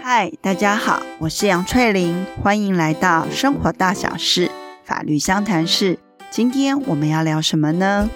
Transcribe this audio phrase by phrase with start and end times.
[0.00, 4.48] 嗨，大家好，我是杨翠玲，欢迎来到生活大小事
[4.84, 5.98] 法律相谈室。
[6.30, 8.08] 今天我们要聊什么呢？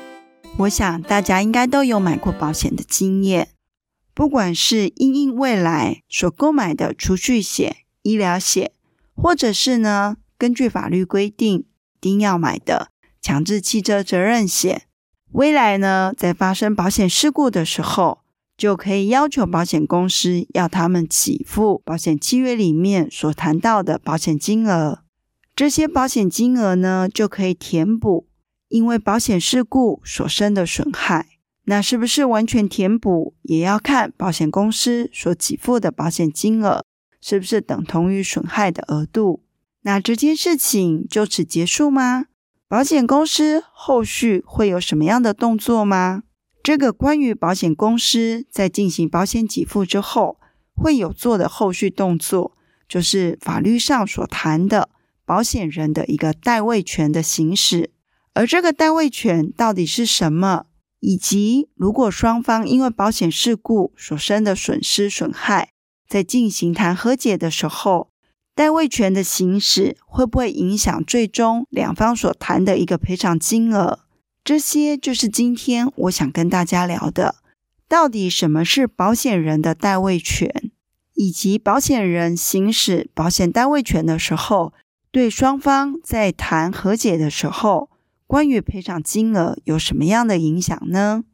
[0.58, 3.48] 我想大家应该都有买过保险的经验，
[4.14, 8.70] 不管是因应未来所购买的储蓄险、医疗险，
[9.16, 11.66] 或者是呢根据法律规定一
[12.00, 14.82] 定要买的强制汽车责任险。
[15.32, 18.20] 未来呢，在发生保险事故的时候，
[18.56, 25.00] 就可以要求保险公司要他们给付保险契约里面所谈到的保险金额。
[25.56, 28.26] 这些保险金额呢，就可以填补
[28.68, 31.28] 因为保险事故所生的损害。
[31.66, 36.84] 那是不是完全填补，也要看保险公司所给付的保险金额
[37.22, 39.42] 是不是等同于损害的额度。
[39.82, 42.26] 那这件事情就此结束吗？
[42.68, 46.24] 保险公司后续会有什么样的动作吗？
[46.64, 50.40] 这个关于保险公司在进行保险给付之后
[50.74, 52.56] 会有做的后续动作，
[52.88, 54.88] 就是法律上所谈的
[55.26, 57.90] 保险人的一个代位权的行使。
[58.32, 60.64] 而这个代位权到底是什么？
[61.00, 65.68] 以及如果双方因为保险事故所生的损失损害，
[66.08, 68.08] 在进行谈和解的时候，
[68.54, 74.03] 代位权的行使会不会影响最终两方所谈的一个赔偿金额？
[74.44, 77.36] 这些就是今天我想跟大家聊的。
[77.88, 80.70] 到底什么是保险人的代位权，
[81.14, 84.74] 以及保险人行使保险代位权的时候，
[85.10, 87.88] 对双方在谈和解的时候，
[88.26, 91.24] 关于赔偿金额有什么样的影响呢？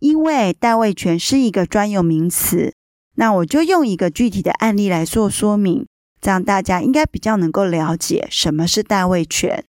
[0.00, 2.74] 因为代位权是一个专有名词，
[3.14, 5.86] 那我就用一个具体的案例来做说明。
[6.20, 9.64] 这样大家应该比较能够了解什么是代位权。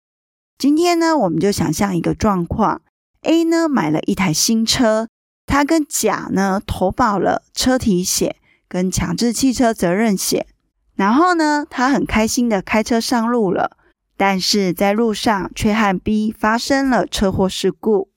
[0.61, 2.83] 今天呢，我们就想象一个状况
[3.23, 5.09] ：A 呢买了一台新车，
[5.47, 8.37] 他跟甲呢投保了车体险
[8.69, 10.47] 跟强制汽车责任险，
[10.95, 13.79] 然后呢，他很开心的开车上路了，
[14.19, 18.11] 但是在路上却和 B 发生了车祸事故，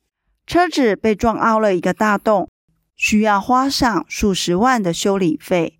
[0.45, 2.49] 车子被撞凹了一个大洞，
[2.97, 5.79] 需要花上数十万的修理费。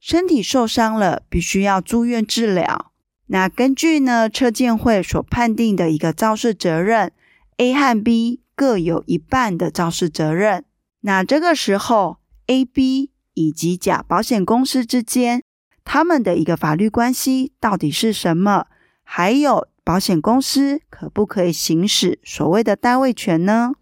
[0.00, 2.89] 身体受伤了，必须要住院治疗。
[3.32, 7.12] 那根据呢车建会所判定的一个肇事责任
[7.58, 10.64] ，A 和 B 各有一半的肇事责任。
[11.02, 12.16] 那这个时候
[12.48, 15.44] ，A、B 以及甲保险公司之间，
[15.84, 18.66] 他们的一个法律关系到底是什么？
[19.04, 23.74] 还有保险公司可不可以行使所谓的代位权呢？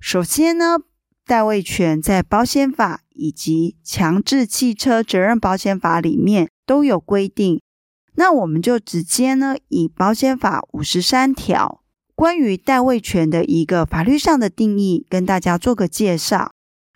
[0.00, 0.78] 首先呢，
[1.26, 7.60] 代位权在保险法以及强制汽车责任保险法里面都有规定。
[8.18, 11.84] 那我们就直接呢，以保险法五十三条
[12.16, 16.50] 关于代位权的一个法律上的定义，跟大家做个介绍。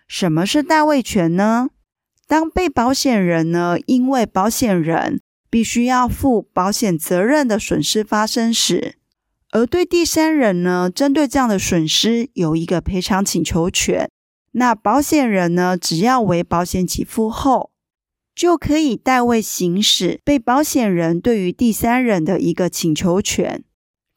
[0.05, 1.69] 什么是代位权呢？
[2.27, 8.95] 当被保险人呢，因为保险人必须要负保险责任的损失发生时，
[9.51, 14.09] 而对第三人呢，针对这样的损失有一个赔偿请求权。
[14.51, 17.71] 那保险人呢，只要为保险给付后，
[18.35, 23.63] 就可以代位行使被保险人对于第三人的一个请求权，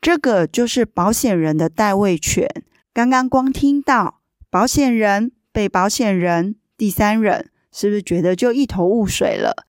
[0.01, 2.49] 这个就是保险人的代位权。
[2.95, 9.67] 刚刚光听到保险人、被保险人、第三人，是不是觉得就一头雾水了？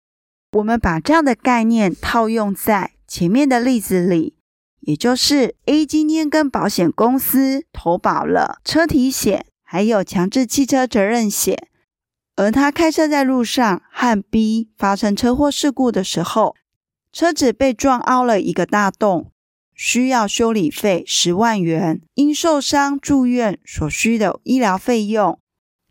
[0.54, 4.36] 我们把这样的概念套用在前面的例子里，
[4.80, 9.46] 也就是 A 今天跟保险公司投保了车体险。
[9.70, 11.68] 还有强制汽车责任险，
[12.38, 16.56] 而他开车在路上和 B 发生车祸事故的时候，
[17.12, 19.32] 车子被撞凹了一个大洞，
[19.74, 25.40] 需要修理费十万元，因受伤住院所需的医疗费用。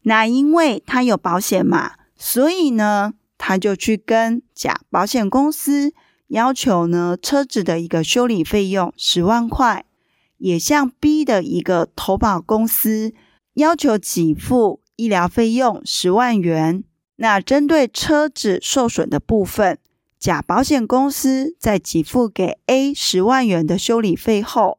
[0.03, 5.93] 那因为他有保险嘛，所以呢，他就去跟甲保险公司
[6.29, 9.85] 要求呢，车子的一个修理费用十万块，
[10.39, 13.13] 也向 B 的一个投保公司。
[13.55, 16.83] 要求给付医疗费用十万元。
[17.17, 19.79] 那针对车子受损的部分，
[20.19, 24.79] 甲保险公司在给付给 A 十万元的修理费后，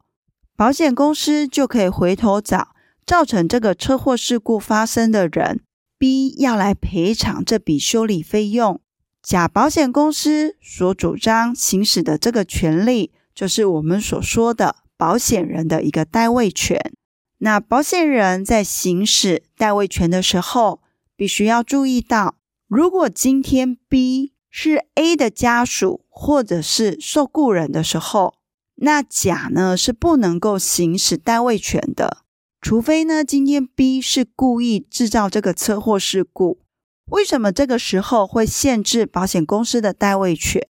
[0.56, 2.74] 保险公司就可以回头找
[3.06, 5.60] 造成这个车祸事故发生的人
[5.98, 8.80] B 要来赔偿这笔修理费用。
[9.20, 16.92] 甲保险公司所主张行使的这个权利，就是我们所说的保险人的一个代位权。
[17.38, 20.80] 那保险人在行使代位权的时候，
[21.16, 22.34] 必须要注意到，
[22.66, 28.34] 如果今天 B 是 A 的家属或者是受雇人的时候，
[28.76, 32.24] 那甲呢是不能够行使代位权的，
[32.60, 36.60] 除非呢今天 B 是故意制造这个车祸事故，
[37.06, 40.66] 为什么这个时候会限制保险公司的代位权？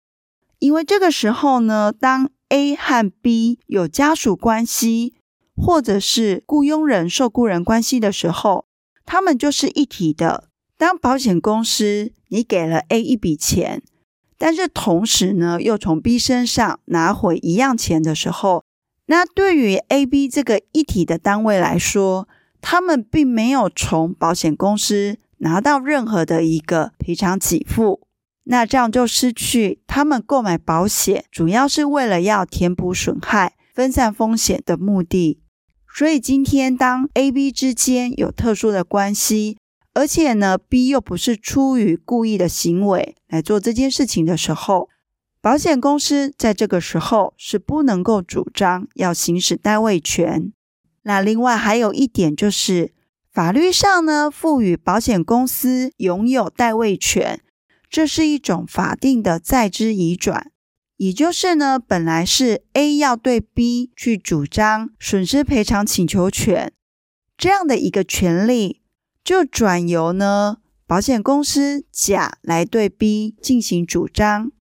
[0.59, 5.13] 因为这个时候呢，当 A 和 B 有家属关系，
[5.55, 8.65] 或者是雇佣人、受雇人关系的时候，
[9.05, 10.49] 他们就是一体的。
[10.77, 13.81] 当保险公司你给了 A 一笔钱，
[14.37, 18.65] 但是同时呢，又从 B 身上拿回一样钱的时候，
[19.05, 22.27] 那对于 A、B 这个一体的单位来说，
[22.59, 28.01] 他们并没有从保险公司拿到任何的一个赔偿给付，
[28.45, 35.42] 那这样就失去他们购买保险主要是为了要填补损害、分散风险的目的。
[35.95, 39.57] 所以今天当 A、B 之间有特殊的关系，
[39.93, 44.89] 而且呢，B 又不是出于故意的行为来做这件事情的时候，
[45.39, 50.51] 保险公司在这个时候是不能够主张要行使代位权。
[51.03, 52.91] 那另外还有一点就是，
[53.31, 57.39] 法律上呢，赋予保险公司拥有代位权，
[57.87, 60.49] 这是一种法定的在之移转，
[60.97, 66.71] 也就是呢，本来是 A 要对 B 去主张损失赔偿请求权
[67.37, 68.81] 这样的一个权利。
[69.23, 74.51] 就转由呢保险公司甲来对 B 进行主张，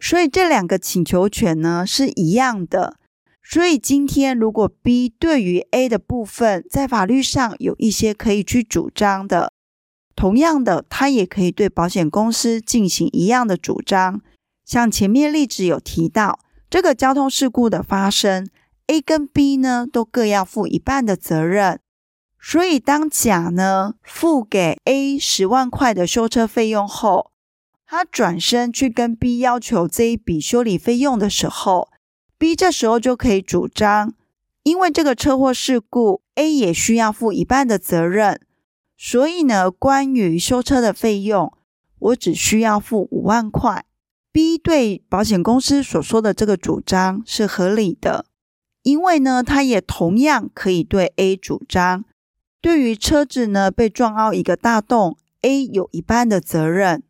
[0.00, 2.96] 所以这两个请求权呢是一样的。
[3.42, 9.52] 所以今天如果 B 对于 A 的部分在法律上有一些可以去主张的，
[10.16, 14.20] 同样的，他也可以对保险公司进行一样的主张。
[14.68, 18.46] 像前面例子有提到，这个交通事故的发生
[18.88, 21.80] ，A 跟 B 呢都各要负一半的责任。
[22.38, 27.30] 所以，当甲呢付给 A 十万块的修车费用后，
[27.86, 31.88] 他转身去跟 B 要求这一笔修理费用的时候
[32.36, 34.12] ，B 这时候就可以主张，
[34.64, 38.42] 因为这个车祸事故，A 也需要负一半的责任，
[38.98, 41.54] 所以呢，关于修车的费用，
[41.98, 43.86] 我只需要付五万块。
[44.32, 48.26] B 对保险公司所说的这个主张是合理的，
[48.82, 52.04] 因为呢，他也同样可以对 A 主张。
[52.60, 57.02] 对于车子呢被撞凹一个大洞，A 有一半的责任。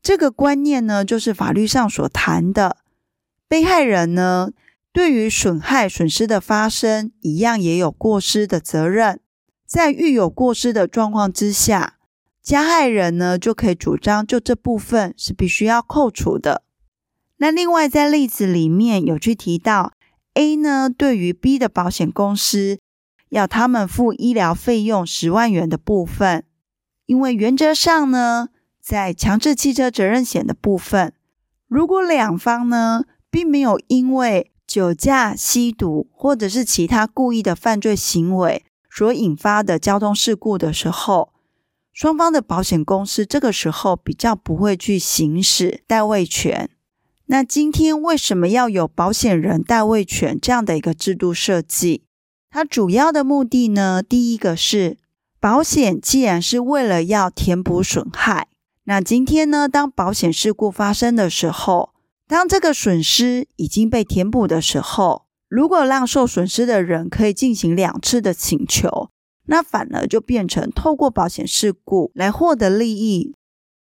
[0.00, 2.78] 这个观念呢，就是法律上所谈的
[3.46, 4.50] 被害人呢，
[4.92, 9.20] 对于损害损失的发生，一样也有过失的责任。
[9.66, 11.98] 在遇有过失的状况之下，
[12.42, 16.64] 加害人呢就可以主张，就这部分是必须要扣除的。
[17.36, 19.92] 那另外在例子里面有去提到
[20.34, 22.78] ，A 呢对于 B 的保险公司。
[23.28, 26.44] 要他们付医疗费用十万元的部分，
[27.06, 31.14] 因为原则上呢，在强制汽车责任险的部分，
[31.66, 41.32] 如果两方呢并没有因为酒驾、吸毒或者是其他故意的犯罪行为所引发的交通事故的时候，
[41.92, 46.70] 双方的保险公司这个时候比较不会去行使代位权。
[47.26, 52.04] 那今天为什么要有保险人代位权这样的一个制度设计？
[52.50, 54.98] 它主要的目的呢，第一个是
[55.38, 58.48] 保险，既然是为了要填补损害，
[58.84, 61.94] 那今天呢，当保险事故发生的时候，
[62.26, 69.10] 当这个损失已经被填补的时候，如果让受损失的人可以进行两次的请求，
[69.46, 73.34] 那反而就变成透过保险事故来获得利益，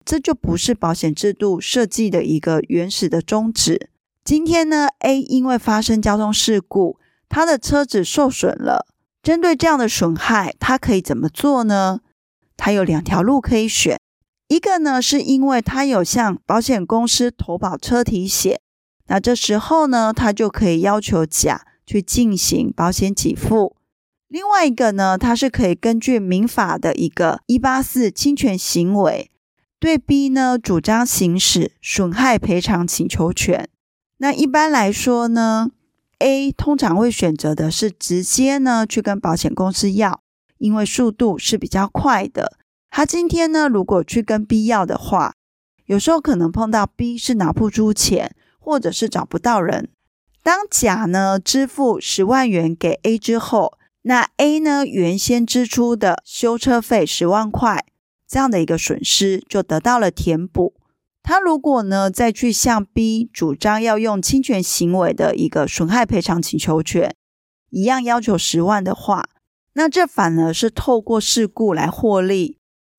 [0.06, 3.90] 这就不是保险制度设计的一个原始的宗旨。
[4.24, 6.98] 今天呢，A 因为发生交通事故。
[7.32, 8.88] 他的车子受损了，
[9.22, 12.00] 针对这样的损害，他可以怎么做呢？
[12.58, 14.00] 他有两条路可以选，
[14.48, 18.60] 一个呢是因为他有向保险公司投保车体险，
[19.06, 23.76] 那这时候呢，他就可以要求甲去进行保险给付；
[24.30, 29.32] 另外一个呢，它是可以根据民法的一个一八四侵权行为，
[29.80, 33.68] 对 B 呢主张行使损害赔偿请求权。
[34.18, 35.72] 那一般来说呢
[36.20, 40.22] ，A 通常会选择的是直接呢去跟保险公司要，
[40.60, 42.60] 因为速度是比较快的。
[42.92, 45.34] 他今天呢如果去跟 B 要的话，
[45.86, 49.90] 有时候可能碰到 B 是拿不出钱，或者是找不到人。
[50.44, 57.86] 当甲呢支付十万元给 A 之后，那 A 呢原先支出的修车费十万块，
[58.28, 60.76] 这样的一个损失就得到了填补。
[61.22, 67.14] 他如果呢再去向 B 主张要用侵权行为的一个损害赔偿请求权，
[67.70, 69.30] 一样要求十万的话，
[69.74, 72.58] 那这反而是透过事故来获利，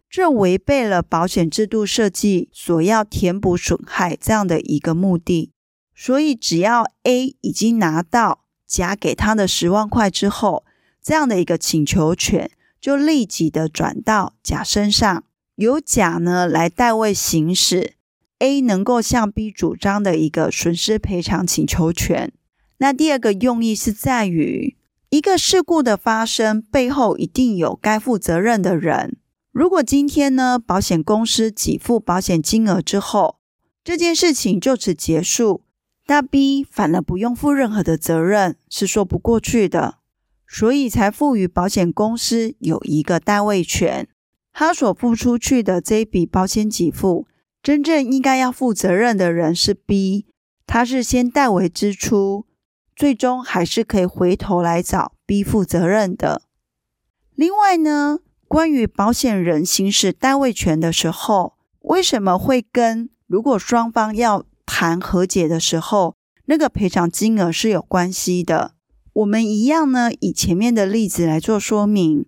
[0.09, 5.53] 这违背了保险制度设计所要填补损害这样的一个目的。
[5.95, 10.65] 所以只要 A 已经拿到甲给他的十万块之后，
[11.03, 15.25] 这样的一个请求权就立即的转到甲身上。
[15.57, 17.93] 由甲呢来代位行使
[18.39, 22.33] A 能够向 B 主张的一个损失赔偿请求权。
[22.79, 24.79] 那第二个用意是在于，
[25.11, 29.19] 一个事故的发生背后一定有该负责任的人。
[29.53, 33.37] 如果今天呢，保险公司给付保险金额之后，
[33.85, 35.65] 这件事情就此结束，
[36.07, 39.97] 那 B 反而不用负任何的责任，是说不过去的。
[40.53, 44.09] 所以才赋予保险公司有一个代位权，
[44.53, 47.29] 他所付出去的这一笔保险给付，
[47.63, 50.27] 真正应该要负责任的人是 B，
[50.67, 52.47] 他是先代为支出，
[52.97, 56.43] 最终还是可以回头来找 B 负责任的。
[57.37, 66.17] 另外呢，关于保险人行使代位权的时候，为什么会跟如果双方要谈和解的时候，
[66.47, 68.75] 那个赔偿金额是有关系的？
[69.21, 72.25] 我们一样呢，以前面的例子来做说明。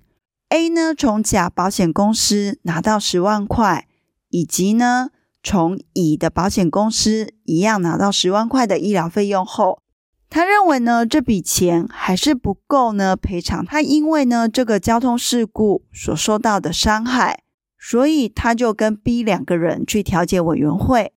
[0.50, 3.88] A 呢，从甲保险公司拿到十万块，
[4.28, 5.08] 以及呢，
[5.42, 9.80] 从乙的保险公司一样拿到十万块的医疗费用后。
[10.28, 17.42] 他认为呢，这笔钱还是不够呢赔偿他因为呢这个交通事故所受到的伤害，
[17.78, 21.14] 所以他就跟 B 两个人去调解委员会。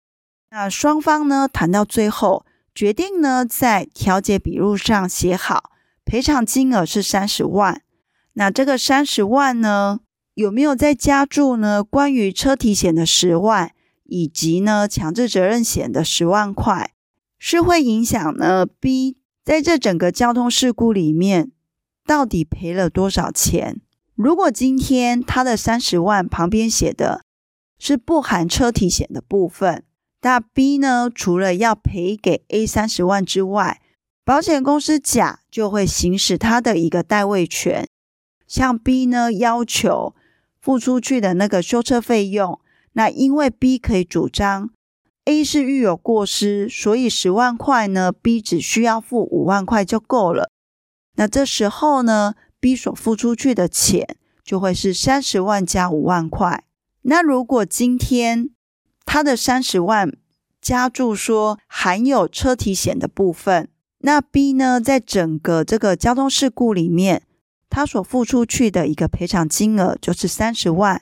[0.52, 2.45] 那双方呢谈到最后，
[2.76, 5.72] 决定呢在调解笔录上写好
[6.04, 7.82] 赔偿金额是三十万。
[8.34, 10.02] 那这个三十万呢
[10.34, 11.82] 有没有再加注呢？
[11.82, 13.72] 关于车体险的十万，
[14.04, 16.92] 以及呢强制责任险的十万块？
[17.40, 19.16] 是会影响呢？B
[19.46, 21.52] 在这整个交通事故里面
[22.06, 23.80] 到底赔了多少钱？
[24.16, 27.24] 如果今天他的三十万旁边写的
[27.80, 29.86] 是不含车体险的部分，
[30.26, 31.08] 那 B 呢？
[31.14, 33.80] 除了要赔给 A 三十万之外，
[34.24, 37.88] 保险公司甲就会行使他的一个代位权，
[38.48, 40.16] 向 B 呢要求
[40.60, 42.60] 付出去的那个修车费用。
[42.94, 44.72] 那因为 B 可以主张。
[45.26, 50.50] A 是遇有过失，所以十万块呢，B 只需要付五万块就够了。
[51.18, 56.64] 那这时候呢，B 所付出去的钱就会是三十万加五万块。
[57.04, 58.50] 那如果今天
[59.06, 60.12] 他的三十万
[60.62, 63.70] 加注说含有车体险的部分，
[64.00, 67.22] 那 B 呢，在整个这个交通事故里面，
[67.70, 71.02] 他所付出去的一个赔偿金额就是三十万，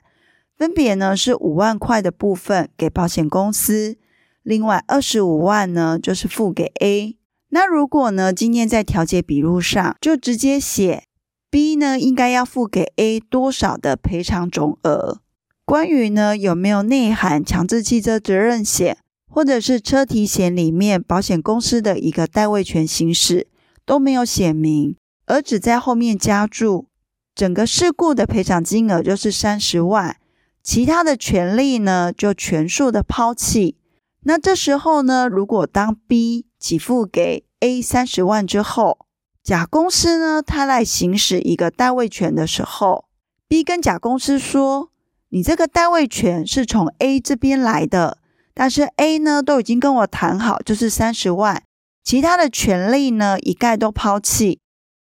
[0.56, 3.98] 分别呢是五万块的部分给保险公司。
[4.44, 7.18] 另外二十五万呢，就是付给 A。
[7.50, 11.06] 那如果呢，今天在调解笔录上就直接写
[11.50, 15.22] B 呢，应该要付给 A 多少的赔偿总额？
[15.66, 18.98] 关于呢，有没有内含强制汽车责任险
[19.30, 23.48] 或者是车体险里面保险公司的一个代位权行使
[23.86, 26.88] 都没有写明，而只在后面加注
[27.34, 30.18] 整个事故的赔偿金额就是三十万，
[30.62, 33.78] 其他的权利呢就全数的抛弃。
[34.26, 39.00] 那这时候呢，如果当 B 给付给 A 三十万之后，
[39.44, 43.06] 甲公司呢，他来行使一个代位权的时候
[43.48, 44.92] ，B 跟甲公司说
[45.34, 48.20] ：“你这个代位权是从 A 这边来的，
[48.54, 51.64] 但是 A 呢都已经跟我谈好，就是三十万，
[52.04, 54.60] 其他的权利呢一概都抛弃，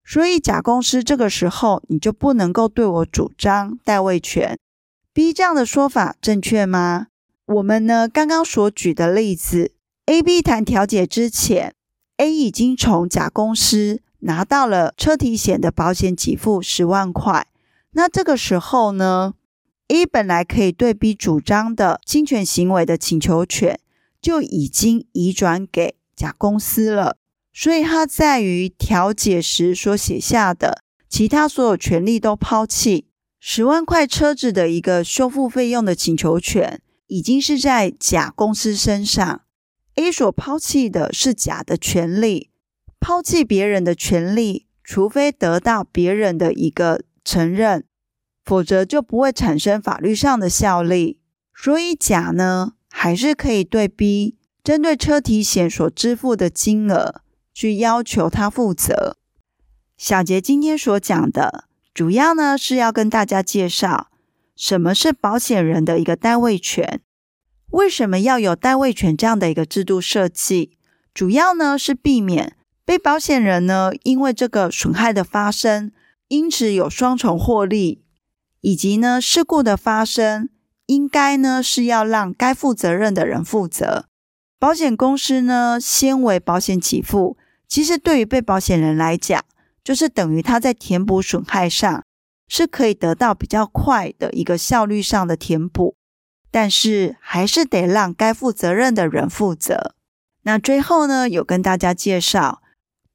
[0.05, 4.55] 所以甲公司这个时候你就不能够对我主张代位权。
[5.11, 7.07] ”B 这样的说法正确吗？
[7.47, 9.71] 我们呢，刚刚所举的例子
[10.05, 11.73] ，A、B 谈调解之前
[12.17, 17.47] ，A 已经从甲公司拿到了车体险的保险给付十万块。
[17.93, 19.33] 那这个时候呢
[19.89, 23.77] ，A 本来可以对 B 主张的侵权行为的请求权，
[24.21, 27.17] 就已经移转给甲公司了。
[27.51, 33.07] 所以它在于调解时所写下的其他所有权利都抛弃，
[33.39, 36.81] 十万块车子的一个修复费用的请求权。
[37.11, 39.41] 已经是在甲公司身上
[39.95, 42.51] ，A 所抛弃的是甲的权利，
[42.99, 47.85] 抛弃别人的权利，除非得到别人的一个承认，
[48.49, 51.19] 否则就不会产生法律上的效力。
[51.53, 57.21] 所以甲呢，还是可以对 B 针对车体险所支付的金额
[57.53, 59.17] 去要求他负责。
[59.95, 64.07] 小杰今天所讲的，主要呢是要跟大家介绍。
[64.55, 67.01] 什么是保险人的一个代位权？
[67.69, 70.71] 为什么要有代位权这样的一个制度设计？
[71.13, 75.91] 主要呢是避免被保险人呢因为这个损害的发生，
[76.29, 78.01] 因此有双重获利，
[78.61, 80.49] 以及呢事故的发生，
[80.85, 84.05] 应该呢是要让该负责任的人负责。
[84.57, 87.37] 保险公司呢先为保险给付，
[87.67, 89.43] 其实对于被保险人来讲，
[89.83, 92.03] 就是等于他在填补损害上。
[92.51, 95.95] 是可以得到比较快的一个效率上的填补，
[96.49, 99.93] 但是还是得让该负责任的人负责。
[100.41, 102.63] 那最后呢，有跟大家介绍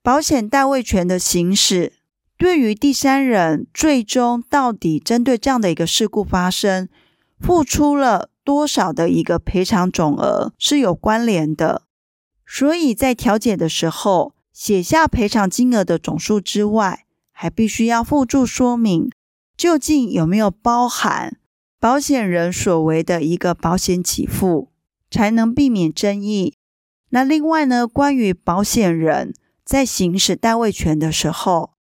[0.01, 1.94] 保险代位权的行使，
[2.37, 6.89] 对于第三人最终到底针对这样的一个事故发生，
[7.39, 11.83] 付出了多少的一个赔偿总额是有关联的。
[12.47, 19.11] 所以在调解的时候，写下赔偿金额的总数之外，还必须要附注说明，
[19.57, 21.39] 究竟有没有包含
[21.81, 24.71] 保险人所为的一个保险给付，
[25.11, 26.55] 才能避免争议。
[27.11, 31.74] 那另外呢，关于保险人在行使代位权的时候，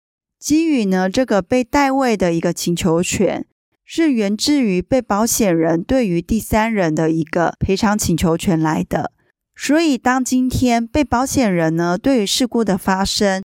[0.44, 3.46] 基于呢这个被代位的一个请求权，
[3.82, 9.10] 是源自于被保险人对于第三人的一个赔偿请求权来的。
[9.56, 13.42] 所以，当今天被保险人呢对于事故的发生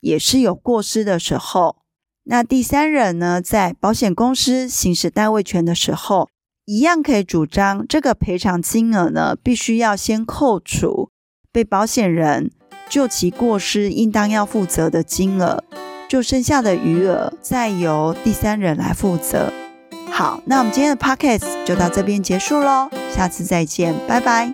[0.00, 1.76] 也是有过失的时候，
[2.24, 6.28] 那第三人呢在保险公司行使代位权的时候，
[6.64, 11.10] 一样可以主张这个赔偿金额呢必须要先扣除。
[11.52, 12.50] 被保险人
[12.88, 15.62] 就其过失应当要负责的金额，
[16.12, 19.50] 就剩下的余额再由第三人来负责。
[20.10, 24.52] 好，那我们今天的 podcast 就到这边结束喽，下次再见，拜拜。